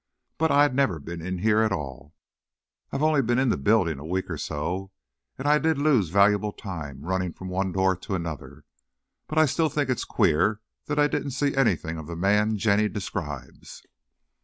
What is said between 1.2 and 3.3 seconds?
in here at all, I've only